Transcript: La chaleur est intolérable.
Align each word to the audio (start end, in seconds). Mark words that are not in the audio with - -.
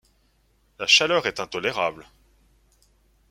La 0.79 0.87
chaleur 0.87 1.27
est 1.27 1.39
intolérable. 1.39 2.07